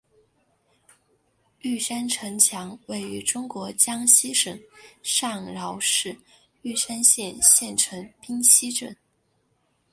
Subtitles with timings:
[1.59, 4.59] 玉山城墙位于中国江西省
[5.03, 6.17] 上饶市
[6.63, 8.97] 玉山县县城冰溪镇。